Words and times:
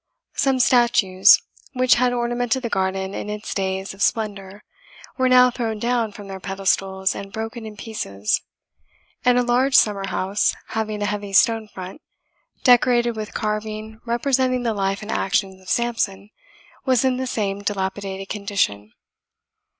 Some 0.33 0.59
statues, 0.59 1.39
which 1.73 1.93
had 1.93 2.11
ornamented 2.11 2.61
the 2.63 2.69
garden 2.71 3.13
in 3.13 3.29
its 3.29 3.53
days 3.53 3.93
of 3.93 4.01
splendour, 4.01 4.63
were 5.19 5.29
now 5.29 5.51
thrown 5.51 5.77
down 5.77 6.11
from 6.11 6.27
their 6.27 6.39
pedestals 6.39 7.13
and 7.13 7.31
broken 7.31 7.67
in 7.67 7.77
pieces; 7.77 8.41
and 9.23 9.37
a 9.37 9.43
large 9.43 9.75
summer 9.75 10.07
house, 10.07 10.55
having 10.69 11.03
a 11.03 11.05
heavy 11.05 11.33
stone 11.33 11.67
front, 11.67 12.01
decorated 12.63 13.15
with 13.15 13.35
carving 13.35 14.01
representing 14.03 14.63
the 14.63 14.73
life 14.73 15.03
and 15.03 15.11
actions 15.11 15.61
of 15.61 15.69
Samson, 15.69 16.31
was 16.83 17.05
in 17.05 17.17
the 17.17 17.27
same 17.27 17.61
dilapidated 17.61 18.27
condition. 18.27 18.93